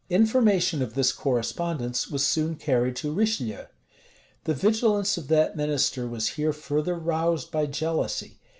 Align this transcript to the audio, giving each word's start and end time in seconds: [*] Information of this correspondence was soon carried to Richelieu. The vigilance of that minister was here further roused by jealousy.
[*] 0.05 0.09
Information 0.09 0.81
of 0.81 0.95
this 0.95 1.11
correspondence 1.11 2.09
was 2.09 2.25
soon 2.25 2.55
carried 2.55 2.95
to 2.95 3.13
Richelieu. 3.13 3.65
The 4.45 4.55
vigilance 4.55 5.15
of 5.15 5.27
that 5.27 5.55
minister 5.55 6.07
was 6.07 6.29
here 6.29 6.53
further 6.53 6.95
roused 6.95 7.51
by 7.51 7.67
jealousy. 7.67 8.39